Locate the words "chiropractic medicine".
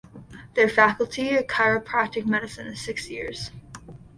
1.45-2.65